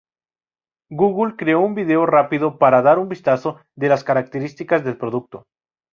[0.89, 5.45] Google creó un video rápido para dar un vistazo de las características del producto.